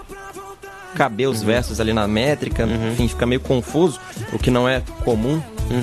caber 0.95 1.29
os 1.29 1.43
versos 1.43 1.81
ali 1.81 1.93
na 1.93 2.07
métrica, 2.07 2.65
enfim, 2.93 3.09
fica 3.09 3.27
meio 3.27 3.41
confuso, 3.41 3.99
o 4.33 4.39
que 4.39 4.53
não 4.53 4.69
é 4.69 4.83
comum 5.05 5.43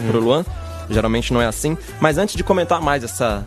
pro 0.10 0.22
Luan. 0.22 0.46
Geralmente 0.90 1.34
não 1.34 1.42
é 1.42 1.48
assim. 1.48 1.78
Mas 2.00 2.18
antes 2.18 2.36
de 2.36 2.44
comentar 2.44 2.82
mais 2.82 3.04
essa 3.04 3.46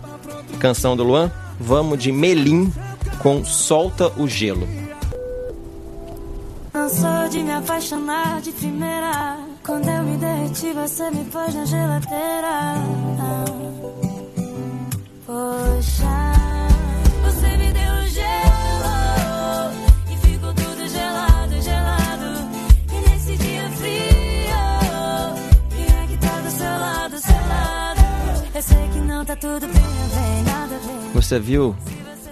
canção 0.58 0.96
do 0.96 1.04
Luan, 1.04 1.30
vamos 1.58 1.98
de 1.98 2.12
Melim 2.12 2.72
com 3.18 3.44
Solta 3.44 4.12
o 4.16 4.28
Gelo. 4.28 4.68
Não 6.72 6.88
sou 6.88 7.28
de 7.28 7.42
me 7.42 7.52
apaixonar 7.52 8.40
de 8.40 8.52
primeira. 8.52 9.38
Quando 9.64 9.88
eu 9.88 10.02
me 10.02 10.16
derreti, 10.16 10.72
você 10.72 11.10
me 11.10 11.24
pôs 11.24 11.54
na 11.54 11.64
geladeira. 11.64 12.74
Poxa, 13.18 14.07
Você 31.28 31.38
viu 31.38 31.76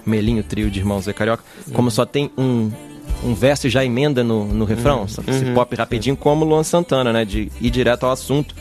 Melinho 0.06 0.42
Trio 0.42 0.70
de 0.70 0.78
Irmãos 0.78 1.04
Zé 1.04 1.12
Carioca? 1.12 1.44
Como 1.74 1.90
só 1.90 2.06
tem 2.06 2.30
um, 2.38 2.70
um 3.22 3.34
verso 3.34 3.66
e 3.66 3.70
já 3.70 3.84
emenda 3.84 4.24
no, 4.24 4.46
no 4.46 4.64
refrão, 4.64 5.04
que 5.04 5.30
esse 5.30 5.44
pop 5.52 5.76
rapidinho, 5.76 6.16
como 6.16 6.46
Luan 6.46 6.62
Santana, 6.62 7.12
né? 7.12 7.22
De 7.22 7.52
ir 7.60 7.68
direto 7.70 8.06
ao 8.06 8.12
assunto. 8.12 8.54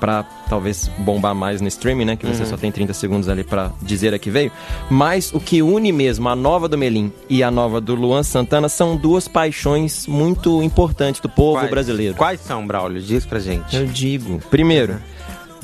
Pra 0.00 0.22
talvez 0.48 0.88
bombar 1.00 1.34
mais 1.34 1.60
no 1.60 1.68
streaming, 1.68 2.06
né? 2.06 2.16
Que 2.16 2.24
você 2.26 2.46
só 2.46 2.56
tem 2.56 2.72
30 2.72 2.94
segundos 2.94 3.28
ali 3.28 3.44
pra 3.44 3.70
dizer 3.82 4.14
a 4.14 4.18
que 4.18 4.30
veio. 4.30 4.50
Mas 4.88 5.30
o 5.34 5.40
que 5.40 5.60
une 5.60 5.92
mesmo 5.92 6.26
a 6.30 6.34
nova 6.34 6.66
do 6.66 6.78
Melim 6.78 7.12
e 7.28 7.42
a 7.42 7.50
nova 7.50 7.82
do 7.82 7.94
Luan 7.94 8.22
Santana 8.22 8.70
são 8.70 8.96
duas 8.96 9.28
paixões 9.28 10.06
muito 10.06 10.62
importantes 10.62 11.20
do 11.20 11.28
povo 11.28 11.58
Quais- 11.58 11.70
brasileiro. 11.70 12.14
Quais 12.14 12.40
são, 12.40 12.66
Braulio? 12.66 13.02
Diz 13.02 13.26
pra 13.26 13.40
gente. 13.40 13.76
Eu 13.76 13.86
digo. 13.86 14.38
Primeiro, 14.50 14.98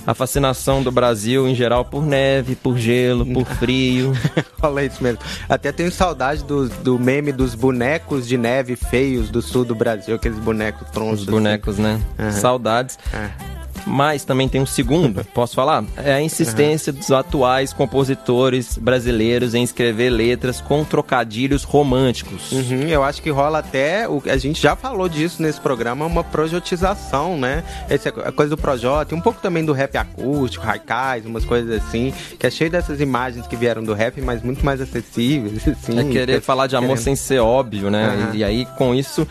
a 0.07 0.15
fascinação 0.15 0.83
do 0.83 0.91
Brasil 0.91 1.49
em 1.49 1.55
geral 1.55 1.85
por 1.85 2.05
neve, 2.05 2.55
por 2.55 2.77
gelo, 2.79 3.25
por 3.27 3.47
frio. 3.47 4.13
Fala 4.59 4.85
isso 4.85 5.03
mesmo. 5.03 5.21
Até 5.49 5.73
tenho 5.73 5.91
saudade 5.91 6.45
do, 6.45 6.69
do 6.69 6.99
meme 6.99 7.33
dos 7.33 7.55
bonecos 7.55 8.27
de 8.27 8.37
neve 8.37 8.77
feios 8.77 9.31
do 9.31 9.41
sul 9.41 9.65
do 9.65 9.75
Brasil, 9.75 10.15
aqueles 10.15 10.39
bonecos 10.39 10.89
tronchos. 10.91 11.21
Os 11.21 11.27
bonecos, 11.27 11.79
né? 11.79 12.01
Aham. 12.19 12.33
Saudades. 12.33 12.99
É. 13.13 13.64
Mas 13.87 14.25
também 14.25 14.49
tem 14.49 14.61
um 14.61 14.67
segundo, 14.67 15.25
posso 15.35 15.55
falar? 15.55 15.85
É 15.97 16.15
a 16.15 16.21
insistência 16.23 16.93
dos 16.93 17.11
atuais 17.11 17.73
compositores 17.73 18.79
brasileiros 18.79 19.55
em 19.55 19.63
escrever 19.63 20.11
letras 20.11 20.61
com 20.61 20.85
trocadilhos 20.85 21.65
românticos. 21.65 22.51
Uhum, 22.53 22.89
eu 22.89 23.03
acho 23.03 23.21
que 23.23 23.31
rola 23.31 23.59
até, 23.59 24.09
o, 24.09 24.23
a 24.27 24.37
gente 24.37 24.61
já 24.61 24.75
falou 24.75 25.09
disso 25.09 25.43
nesse 25.43 25.61
programa, 25.61 26.07
uma 26.07 26.25
projotização, 26.25 27.37
né? 27.39 27.63
Essa 27.89 28.09
a 28.09 28.33
coisa 28.33 28.51
do 28.51 28.57
Projota, 28.61 29.15
um 29.15 29.21
pouco 29.21 29.41
também 29.41 29.65
do 29.65 29.73
rap 29.73 29.97
acústico, 29.97 30.67
haikais, 30.67 31.27
umas 31.27 31.45
coisas 31.45 31.83
assim, 31.83 32.13
que 32.39 32.47
é 32.47 32.51
cheio 32.51 32.71
dessas 32.71 33.01
imagens 33.01 33.47
que 33.47 33.57
vieram 33.57 33.83
do 33.83 33.93
rap, 33.95 34.21
mas 34.21 34.43
muito 34.43 34.65
mais 34.65 34.81
acessíveis, 34.81 35.67
assim. 35.69 35.99
É 35.99 36.05
querer 36.13 36.41
falar 36.41 36.67
de 36.67 36.77
amor 36.77 36.89
querendo- 36.91 37.05
sem 37.05 37.17
ser 37.17 37.39
óbvio, 37.41 37.91
né? 37.91 38.07
Aham. 38.07 38.31
E, 38.35 38.39
e 38.39 38.45
aí, 38.45 38.67
com 38.79 38.95
isso, 38.95 39.27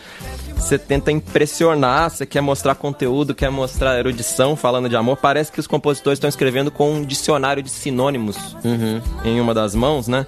você 0.56 0.78
tenta 0.78 1.10
impressionar, 1.12 2.10
você 2.10 2.24
quer 2.24 2.40
mostrar 2.40 2.74
conteúdo, 2.74 3.34
quer 3.34 3.50
mostrar 3.50 3.98
erudição 3.98 4.56
falando 4.56 4.88
de 4.88 4.96
amor. 4.96 5.16
Parece 5.16 5.52
que 5.52 5.60
os 5.60 5.66
compositores 5.66 6.16
estão 6.16 6.28
escrevendo 6.28 6.70
com 6.70 6.92
um 6.94 7.04
dicionário 7.04 7.62
de 7.62 7.70
sinônimos 7.70 8.36
Uhum. 8.64 9.00
em 9.24 9.40
uma 9.40 9.52
das 9.52 9.74
mãos, 9.74 10.08
né? 10.08 10.24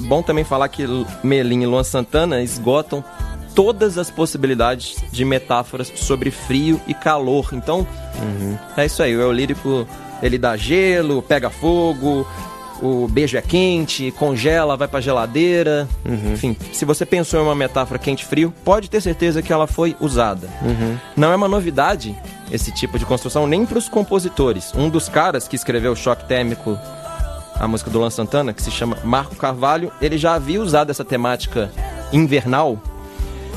Bom 0.00 0.22
também 0.22 0.44
falar 0.44 0.68
que 0.68 0.84
Melim 1.22 1.62
e 1.62 1.66
Luan 1.66 1.84
Santana 1.84 2.42
esgotam 2.42 3.04
todas 3.54 3.96
as 3.96 4.10
possibilidades 4.10 4.96
de 5.12 5.24
metáforas 5.24 5.92
sobre 5.94 6.30
frio 6.30 6.80
e 6.88 6.92
calor. 6.94 7.50
Então, 7.52 7.86
é 8.76 8.84
isso 8.86 9.02
aí. 9.02 9.16
O 9.16 9.20
eu 9.20 9.30
lírico, 9.32 9.86
ele 10.20 10.36
dá 10.36 10.56
gelo, 10.56 11.22
pega 11.22 11.48
fogo, 11.48 12.26
o 12.82 13.08
beijo 13.08 13.36
é 13.36 13.42
quente, 13.42 14.10
congela, 14.12 14.76
vai 14.76 14.88
pra 14.88 15.00
geladeira. 15.00 15.88
Enfim, 16.32 16.56
se 16.72 16.84
você 16.84 17.06
pensou 17.06 17.40
em 17.40 17.42
uma 17.42 17.54
metáfora 17.54 17.98
quente-frio, 17.98 18.52
pode 18.64 18.90
ter 18.90 19.00
certeza 19.00 19.42
que 19.42 19.52
ela 19.52 19.66
foi 19.66 19.96
usada. 20.00 20.48
Não 21.16 21.32
é 21.32 21.36
uma 21.36 21.48
novidade 21.48 22.16
esse 22.50 22.72
tipo 22.72 22.98
de 22.98 23.06
construção 23.06 23.46
nem 23.46 23.64
para 23.64 23.78
os 23.78 23.88
compositores. 23.88 24.72
Um 24.74 24.88
dos 24.88 25.08
caras 25.08 25.48
que 25.48 25.56
escreveu 25.56 25.92
o 25.92 25.96
Choque 25.96 26.26
Térmico 26.26 26.78
a 27.58 27.68
música 27.68 27.90
do 27.90 27.98
Luan 27.98 28.10
Santana, 28.10 28.52
que 28.52 28.62
se 28.62 28.70
chama 28.70 28.98
Marco 29.04 29.36
Carvalho, 29.36 29.92
ele 30.00 30.18
já 30.18 30.34
havia 30.34 30.60
usado 30.60 30.90
essa 30.90 31.04
temática 31.04 31.70
invernal 32.12 32.78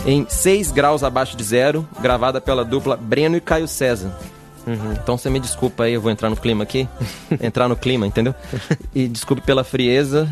em 0.05 0.25
6 0.29 0.71
graus 0.71 1.03
abaixo 1.03 1.35
de 1.35 1.43
zero, 1.43 1.87
gravada 1.99 2.39
pela 2.39 2.63
dupla 2.63 2.95
Breno 2.95 3.35
e 3.35 3.41
Caio 3.41 3.67
César. 3.67 4.11
Então 5.01 5.17
você 5.17 5.29
me 5.29 5.39
desculpa 5.39 5.83
aí, 5.83 5.93
eu 5.93 6.01
vou 6.01 6.11
entrar 6.11 6.29
no 6.29 6.35
clima 6.35 6.63
aqui. 6.63 6.87
entrar 7.41 7.67
no 7.67 7.75
clima, 7.75 8.05
entendeu? 8.05 8.35
E 8.93 9.07
desculpe 9.07 9.41
pela 9.41 9.63
frieza 9.63 10.29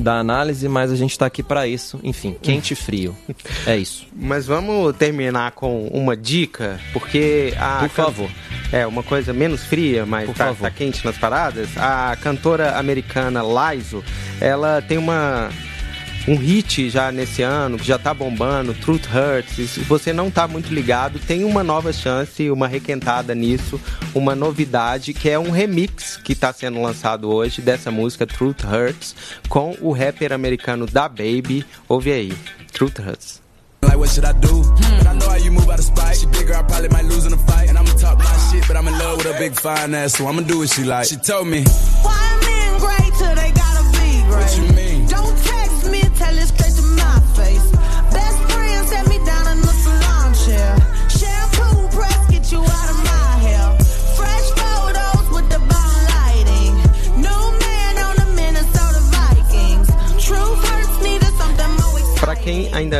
da 0.00 0.18
análise, 0.18 0.68
mas 0.68 0.90
a 0.90 0.96
gente 0.96 1.18
tá 1.18 1.26
aqui 1.26 1.42
pra 1.42 1.66
isso. 1.66 2.00
Enfim, 2.02 2.36
quente 2.40 2.72
e 2.72 2.76
frio. 2.76 3.16
É 3.66 3.76
isso. 3.76 4.06
Mas 4.14 4.46
vamos 4.46 4.96
terminar 4.96 5.52
com 5.52 5.86
uma 5.88 6.16
dica, 6.16 6.80
porque 6.92 7.54
a. 7.58 7.80
Por 7.80 7.90
favor. 7.90 8.30
É, 8.72 8.86
uma 8.86 9.02
coisa 9.02 9.32
menos 9.32 9.64
fria, 9.64 10.06
mas 10.06 10.30
tá, 10.36 10.54
tá 10.54 10.70
quente 10.70 11.04
nas 11.04 11.18
paradas. 11.18 11.76
A 11.76 12.16
cantora 12.20 12.78
americana 12.78 13.42
Lizzo, 13.42 14.02
ela 14.40 14.80
tem 14.80 14.96
uma. 14.96 15.50
Um 16.28 16.36
hit 16.36 16.90
já 16.90 17.10
nesse 17.10 17.42
ano, 17.42 17.78
que 17.78 17.84
já 17.84 17.98
tá 17.98 18.12
bombando, 18.12 18.74
Truth 18.74 19.06
Hurts. 19.06 19.70
Se 19.70 19.80
você 19.80 20.12
não 20.12 20.30
tá 20.30 20.46
muito 20.46 20.72
ligado, 20.72 21.18
tem 21.18 21.44
uma 21.44 21.64
nova 21.64 21.92
chance, 21.92 22.50
uma 22.50 22.68
requentada 22.68 23.34
nisso, 23.34 23.80
uma 24.14 24.34
novidade, 24.34 25.14
que 25.14 25.30
é 25.30 25.38
um 25.38 25.50
remix 25.50 26.16
que 26.16 26.34
tá 26.34 26.52
sendo 26.52 26.80
lançado 26.82 27.30
hoje 27.30 27.62
dessa 27.62 27.90
música 27.90 28.26
Truth 28.26 28.64
Hurts, 28.64 29.14
com 29.48 29.76
o 29.80 29.92
rapper 29.92 30.32
americano 30.32 30.86
Da 30.86 31.08
Baby. 31.08 31.64
Ouve 31.88 32.12
aí, 32.12 32.32
Truth 32.72 32.98
Hurts. 32.98 33.40
Like, 33.82 33.96
what 33.96 34.10
should 34.10 34.26
I 34.26 34.32
do? 34.34 34.62
But 34.98 35.06
I 35.06 35.14
know 35.14 35.28
how 35.28 35.36
you 35.36 35.50
move 35.52 35.70
out 35.70 35.78
of 35.78 35.84
spite. 35.84 36.18
She 36.18 36.26
bigger, 36.26 36.54
I 36.54 36.62
probably 36.62 36.88
might 36.90 37.06
lose 37.06 37.26
in 37.26 37.32
a 37.32 37.38
fight. 37.38 37.70
And 37.70 37.78
I'ma 37.78 37.92
talk 37.96 38.18
my 38.18 38.24
shit, 38.50 38.66
but 38.68 38.76
I'm 38.76 38.86
in 38.86 38.92
love 38.98 39.18
with 39.18 39.34
a 39.34 39.38
big 39.38 39.58
fine 39.58 39.94
ass, 39.94 40.18
so 40.18 40.26
I'ma 40.26 40.42
do 40.42 40.58
what 40.58 40.68
she 40.68 40.84
like. 40.84 41.06
She 41.06 41.16
told 41.16 41.48
me, 41.48 41.64
Why 42.02 42.38
men 42.42 42.78
great 42.78 43.12
till 43.18 43.34
they 43.34 43.50
gotta 43.52 43.84
be 43.96 44.22
great? 44.28 44.44
What 44.44 44.56
you 44.58 44.74
mean? 44.76 45.06
Don't 45.06 45.34
me, 45.34 45.59
tell 46.20 46.36
it 46.38 46.48
straight 46.48 46.79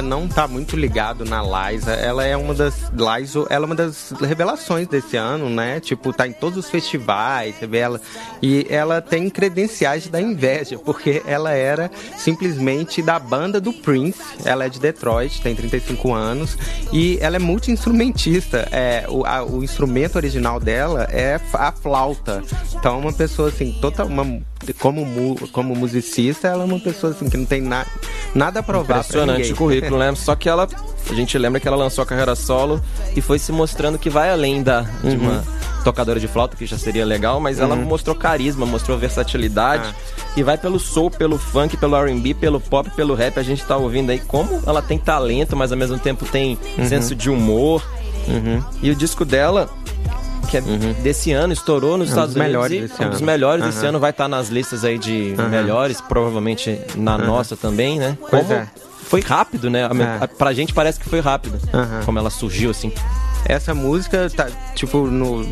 não 0.03 0.27
tá 0.29 0.47
muito 0.49 0.77
ligado 0.77 1.25
na 1.25 1.41
Liza, 1.43 1.93
ela 1.93 2.25
é 2.25 2.37
uma 2.37 2.55
das. 2.55 2.75
Liza, 2.93 3.47
ela 3.51 3.65
é 3.65 3.67
uma 3.67 3.75
das 3.75 4.13
revelações 4.21 4.87
desse 4.89 5.17
ano, 5.17 5.49
né? 5.51 5.81
Tipo, 5.81 6.13
tá 6.13 6.27
em 6.27 6.33
todos 6.33 6.59
os 6.59 6.71
festivais, 6.71 7.57
você 7.57 7.67
vê 7.67 7.79
ela. 7.79 8.01
E 8.43 8.67
ela 8.71 9.01
tem 9.01 9.29
credenciais 9.31 10.07
da 10.09 10.21
inveja, 10.21 10.79
porque 10.79 11.23
ela 11.27 11.53
era 11.53 11.91
simplesmente 12.17 13.03
da 13.03 13.19
banda 13.19 13.61
do 13.61 13.73
Prince. 13.73 14.19
Ela 14.45 14.67
é 14.67 14.69
de 14.69 14.79
Detroit, 14.79 15.41
tem 15.43 15.55
35 15.55 16.13
anos. 16.13 16.57
E 16.93 17.19
ela 17.21 17.37
é 17.37 17.39
multi-instrumentista. 17.39 18.69
É, 18.71 19.05
o, 19.09 19.25
a- 19.27 19.45
o 19.45 19.63
instrumento 19.65 20.17
original 20.17 20.61
dela 20.61 21.05
é 21.11 21.41
a 21.55 21.73
flauta. 21.73 22.43
Então, 22.75 22.99
uma 23.01 23.13
pessoa 23.13 23.49
assim, 23.49 23.73
total. 23.81 24.07
Uma, 24.07 24.41
como, 24.79 25.37
como 25.53 25.75
musicista, 25.75 26.49
ela 26.49 26.63
é 26.63 26.67
uma 26.67 26.79
pessoa 26.81 27.13
assim 27.13 27.29
que 27.29 27.37
não 27.37 27.47
tem 27.47 27.61
na, 27.63 27.87
nada 28.35 28.61
a 28.61 28.63
provar 28.63 28.87
pra 28.87 29.23
Impressionante 29.25 29.39
ninguém. 29.39 29.55
Só 30.17 30.35
que 30.35 30.49
ela, 30.49 30.69
a 31.09 31.15
gente 31.15 31.37
lembra 31.39 31.61
que 31.61 31.67
ela 31.69 31.77
lançou 31.77 32.03
a 32.03 32.07
carreira 32.07 32.35
solo 32.35 32.81
e 33.17 33.21
foi 33.21 33.39
se 33.39 33.53
mostrando 33.53 33.99
que 33.99 34.09
vai 34.11 34.31
além 34.31 34.63
da, 34.63 34.83
de 34.83 35.17
Uhum. 35.17 35.23
uma 35.23 35.45
tocadora 35.85 36.21
de 36.21 36.29
flauta, 36.29 36.57
que 36.57 36.67
já 36.67 36.77
seria 36.77 37.05
legal, 37.07 37.41
mas 37.41 37.59
ela 37.59 37.75
mostrou 37.75 38.15
carisma, 38.15 38.67
mostrou 38.67 38.99
versatilidade 38.99 39.89
Ah. 39.89 40.25
e 40.37 40.43
vai 40.43 40.59
pelo 40.59 40.79
soul, 40.79 41.11
pelo 41.11 41.39
funk, 41.39 41.77
pelo 41.77 41.97
R&B, 41.97 42.35
pelo 42.35 42.61
pop, 42.61 42.91
pelo 42.91 43.15
rap. 43.15 43.39
A 43.39 43.43
gente 43.43 43.65
tá 43.65 43.77
ouvindo 43.77 44.11
aí 44.11 44.19
como 44.19 44.63
ela 44.67 44.83
tem 44.83 44.99
talento, 44.99 45.57
mas 45.57 45.73
ao 45.73 45.79
mesmo 45.79 45.99
tempo 45.99 46.25
tem 46.27 46.59
Uhum. 46.79 46.87
senso 46.89 47.15
de 47.15 47.31
humor. 47.31 47.83
E 48.83 48.91
o 48.91 48.95
disco 48.95 49.25
dela 49.25 49.69
que 50.51 50.57
é 50.57 50.61
desse 50.61 51.31
ano, 51.33 51.53
estourou 51.53 51.97
nos 51.97 52.09
É 52.09 52.11
um 52.11 52.15
Estados 52.15 52.35
dos 52.35 52.43
Unidos. 52.45 52.67
e 52.73 52.81
desse 52.81 53.03
é 53.03 53.07
um 53.07 53.11
dos 53.11 53.21
melhores 53.21 53.65
desse 53.65 53.79
Aham. 53.79 53.89
ano, 53.91 54.01
vai 54.01 54.11
estar 54.11 54.27
nas 54.27 54.49
listas 54.49 54.85
aí 54.85 54.99
de 54.99 55.33
melhores, 55.49 56.01
provavelmente 56.01 56.77
na 56.97 57.17
nossa 57.17 57.57
também, 57.57 58.01
né? 58.01 58.19
Pois 58.29 58.43
Como 58.43 58.55
é. 58.55 58.67
Foi 59.11 59.21
rápido, 59.21 59.69
né? 59.69 59.85
A 59.85 59.91
É. 59.95 60.25
a- 60.25 60.29
Pra 60.29 60.53
gente 60.53 60.73
parece 60.73 60.99
que 61.01 61.09
foi 61.09 61.21
rápido. 61.21 61.59
Aham. 61.75 62.03
Como 62.07 62.19
ela 62.19 62.31
surgiu, 62.31 62.71
assim. 62.71 62.93
Essa 63.47 63.75
música 63.75 64.29
tá, 64.35 64.49
tipo, 64.75 65.07
no, 65.07 65.43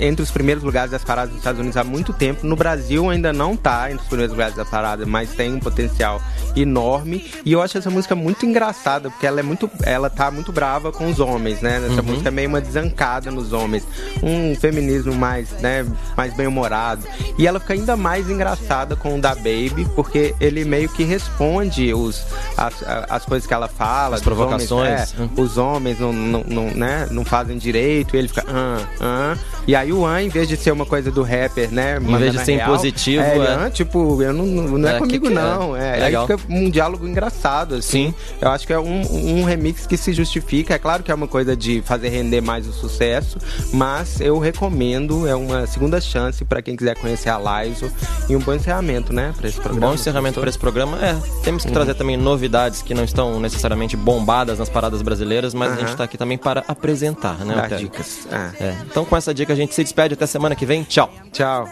entre 0.00 0.22
os 0.22 0.30
primeiros 0.30 0.62
lugares 0.62 0.90
das 0.90 1.02
paradas 1.02 1.30
dos 1.30 1.38
Estados 1.38 1.58
Unidos 1.60 1.76
há 1.76 1.82
muito 1.84 2.12
tempo. 2.12 2.46
No 2.46 2.54
Brasil 2.54 3.08
ainda 3.10 3.32
não 3.32 3.56
tá 3.56 3.90
entre 3.90 4.02
os 4.02 4.08
primeiros 4.08 4.32
lugares 4.32 4.54
da 4.54 4.64
parada, 4.64 5.04
mas 5.06 5.30
tem 5.32 5.52
um 5.54 5.58
potencial 5.58 6.20
enorme. 6.54 7.30
E 7.44 7.52
eu 7.52 7.60
acho 7.62 7.78
essa 7.78 7.90
música 7.90 8.14
muito 8.14 8.46
engraçada, 8.46 9.10
porque 9.10 9.26
ela 9.26 9.40
é 9.40 9.42
muito. 9.42 9.68
Ela 9.82 10.08
tá 10.10 10.30
muito 10.30 10.52
brava 10.52 10.92
com 10.92 11.08
os 11.10 11.18
homens, 11.20 11.60
né? 11.60 11.76
Essa 11.84 12.00
Uhum. 12.00 12.08
música 12.08 12.28
é 12.28 12.30
meio 12.30 12.48
uma 12.48 12.60
desancada 12.60 13.30
nos 13.30 13.52
homens. 13.52 13.84
Um 14.22 14.54
feminismo 14.54 15.14
mais, 15.14 15.50
né, 15.60 15.84
mais 16.16 16.34
bem-humorado. 16.34 17.02
E 17.38 17.46
ela 17.46 17.58
fica 17.58 17.72
ainda 17.74 17.96
mais 17.96 18.28
engraçada 18.30 18.94
com 18.94 19.16
o 19.16 19.20
da 19.20 19.34
Baby, 19.34 19.86
porque 19.94 20.34
ele 20.40 20.64
meio 20.64 20.88
que 20.88 21.02
responde 21.02 21.92
os, 21.94 22.24
as, 22.56 22.74
as 23.08 23.24
coisas 23.24 23.46
que 23.46 23.54
ela 23.54 23.68
fala. 23.68 24.16
As 24.16 24.22
dos 24.22 24.38
homens, 24.38 24.68
provocações. 24.68 25.14
é, 25.38 25.40
os 25.40 25.58
homens 25.58 25.98
não, 25.98 26.12
não, 26.12 26.64
né, 26.74 27.06
não 27.22 27.24
fazem 27.24 27.56
direito, 27.56 28.14
e 28.16 28.18
ele 28.18 28.28
fica, 28.28 28.44
ah, 28.48 28.78
ah. 29.00 29.36
E 29.66 29.74
aí 29.76 29.92
o 29.92 30.04
an, 30.04 30.22
em 30.22 30.28
vez 30.28 30.48
de 30.48 30.56
ser 30.56 30.72
uma 30.72 30.84
coisa 30.84 31.10
do 31.10 31.22
rapper, 31.22 31.70
né? 31.72 31.98
vez 31.98 32.10
mandando 32.10 32.38
de 32.38 32.44
ser 32.44 32.56
real, 32.56 32.70
impositivo, 32.72 33.22
é, 33.22 33.36
ele, 33.36 33.44
é. 33.46 33.54
"Ah, 33.54 33.70
tipo, 33.70 34.20
eu 34.22 34.32
não, 34.32 34.44
não, 34.46 34.88
é, 34.88 34.96
É, 34.96 34.98
comigo 34.98 35.26
que 35.26 35.32
que 35.32 35.38
é? 35.38 35.42
não. 35.42 35.76
É, 35.76 35.94
aí 35.94 36.00
Legal. 36.00 36.26
fica 36.26 36.40
um 36.50 36.68
diálogo 36.68 37.06
engraçado, 37.06 37.76
assim. 37.76 37.92
Sim. 38.08 38.14
Eu 38.40 38.48
acho 38.50 38.66
que 38.66 38.72
é 38.72 38.78
um, 38.78 39.02
um 39.40 39.44
remix 39.44 39.86
que 39.86 39.96
se 39.96 40.12
justifica. 40.12 40.74
É 40.74 40.78
claro 40.78 41.02
que 41.02 41.10
é 41.12 41.14
uma 41.14 41.28
coisa 41.28 41.54
de 41.56 41.80
fazer 41.82 42.08
render 42.08 42.40
mais 42.40 42.66
o 42.66 42.72
sucesso, 42.72 43.38
mas 43.72 44.20
eu 44.20 44.38
recomendo, 44.38 45.26
é 45.28 45.34
uma 45.34 45.66
segunda 45.66 46.00
chance 46.00 46.44
pra 46.44 46.60
quem 46.62 46.74
quiser 46.76 46.96
conhecer 46.96 47.28
a 47.28 47.38
Laiso 47.38 47.90
e 48.28 48.34
um 48.36 48.40
bom 48.40 48.54
encerramento, 48.54 49.12
né, 49.12 49.32
pra 49.36 49.48
esse 49.48 49.58
Um 49.58 49.62
programa. 49.62 49.86
bom 49.88 49.94
encerramento 49.94 50.40
para 50.40 50.48
esse 50.48 50.58
programa. 50.58 50.98
É, 51.04 51.16
temos 51.44 51.64
que 51.64 51.70
trazer 51.72 51.94
também 51.94 52.16
novidades 52.16 52.82
que 52.82 52.94
não 52.94 53.04
estão 53.04 53.38
necessariamente 53.38 53.96
bombadas 53.96 54.58
nas 54.58 54.68
paradas 54.68 55.02
brasileiras, 55.02 55.54
mas 55.54 55.72
a 55.72 55.76
gente 55.76 55.96
tá 55.96 56.04
aqui 56.04 56.16
também 56.18 56.36
para 56.38 56.64
apresentar, 56.66 57.11
né, 57.44 57.54
Dar 57.68 57.78
dicas. 57.78 58.26
Ah. 58.30 58.50
É. 58.58 58.76
Então 58.86 59.04
com 59.04 59.16
essa 59.16 59.32
dica 59.32 59.52
a 59.52 59.56
gente 59.56 59.74
se 59.74 59.82
despede 59.82 60.14
até 60.14 60.26
semana 60.26 60.54
que 60.54 60.66
vem. 60.66 60.82
Tchau. 60.84 61.10
Tchau. 61.32 61.68